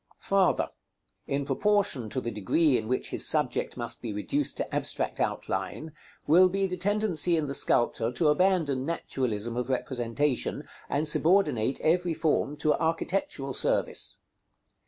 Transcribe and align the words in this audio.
§XL. 0.19 0.27
Farther. 0.29 0.69
In 1.27 1.45
proportion 1.45 2.09
to 2.09 2.19
the 2.19 2.31
degree 2.31 2.75
in 2.75 2.87
which 2.87 3.11
his 3.11 3.27
subject 3.27 3.77
must 3.77 4.01
be 4.01 4.11
reduced 4.11 4.57
to 4.57 4.73
abstract 4.75 5.19
outline 5.19 5.91
will 6.25 6.49
be 6.49 6.65
the 6.65 6.75
tendency 6.75 7.37
in 7.37 7.45
the 7.45 7.53
sculptor 7.53 8.11
to 8.11 8.29
abandon 8.29 8.83
naturalism 8.83 9.55
of 9.55 9.69
representation, 9.69 10.67
and 10.89 11.07
subordinate 11.07 11.79
every 11.81 12.15
form 12.15 12.57
to 12.57 12.73
architectural 12.73 13.53
service. 13.53 14.17